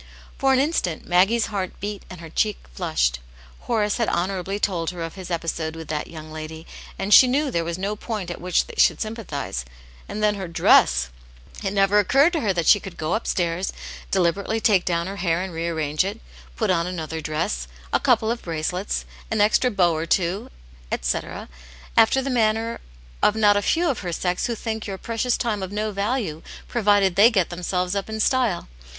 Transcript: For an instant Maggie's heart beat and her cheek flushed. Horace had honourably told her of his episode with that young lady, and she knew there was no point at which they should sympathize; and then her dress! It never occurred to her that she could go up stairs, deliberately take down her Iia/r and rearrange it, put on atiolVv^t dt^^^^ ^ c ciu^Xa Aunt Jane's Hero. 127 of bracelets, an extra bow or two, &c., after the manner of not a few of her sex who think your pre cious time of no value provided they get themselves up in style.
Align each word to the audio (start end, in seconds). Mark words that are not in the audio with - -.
For 0.39 0.51
an 0.51 0.57
instant 0.57 1.05
Maggie's 1.05 1.45
heart 1.45 1.79
beat 1.79 2.01
and 2.09 2.21
her 2.21 2.29
cheek 2.31 2.57
flushed. 2.73 3.19
Horace 3.59 3.97
had 3.97 4.09
honourably 4.09 4.57
told 4.59 4.89
her 4.89 5.03
of 5.03 5.13
his 5.13 5.29
episode 5.29 5.75
with 5.75 5.89
that 5.89 6.07
young 6.07 6.31
lady, 6.31 6.65
and 6.97 7.13
she 7.13 7.27
knew 7.27 7.51
there 7.51 7.63
was 7.63 7.77
no 7.77 7.95
point 7.95 8.31
at 8.31 8.41
which 8.41 8.65
they 8.65 8.73
should 8.79 8.99
sympathize; 8.99 9.63
and 10.09 10.23
then 10.23 10.33
her 10.33 10.47
dress! 10.47 11.09
It 11.63 11.71
never 11.71 11.99
occurred 11.99 12.33
to 12.33 12.39
her 12.39 12.51
that 12.51 12.65
she 12.65 12.79
could 12.79 12.97
go 12.97 13.13
up 13.13 13.27
stairs, 13.27 13.71
deliberately 14.09 14.59
take 14.59 14.85
down 14.85 15.05
her 15.05 15.17
Iia/r 15.17 15.39
and 15.43 15.53
rearrange 15.53 16.03
it, 16.03 16.19
put 16.55 16.71
on 16.71 16.87
atiolVv^t 16.87 16.95
dt^^^^ 16.95 16.95
^ 16.95 16.97
c 16.97 16.97
ciu^Xa 16.97 16.97
Aunt 16.97 16.97
Jane's 16.97 17.27
Hero. 17.27 17.89
127 18.01 18.31
of 18.31 18.41
bracelets, 18.41 19.05
an 19.29 19.39
extra 19.39 19.69
bow 19.69 19.95
or 19.95 20.07
two, 20.07 20.49
&c., 20.99 21.19
after 21.95 22.23
the 22.23 22.29
manner 22.31 22.81
of 23.21 23.35
not 23.35 23.55
a 23.55 23.61
few 23.61 23.87
of 23.87 23.99
her 23.99 24.11
sex 24.11 24.47
who 24.47 24.55
think 24.55 24.87
your 24.87 24.97
pre 24.97 25.17
cious 25.19 25.37
time 25.37 25.61
of 25.61 25.71
no 25.71 25.91
value 25.91 26.41
provided 26.67 27.15
they 27.15 27.29
get 27.29 27.51
themselves 27.51 27.93
up 27.95 28.09
in 28.09 28.19
style. 28.19 28.67